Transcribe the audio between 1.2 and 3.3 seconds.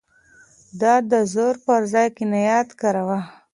زور پر ځای قناعت کاراوه.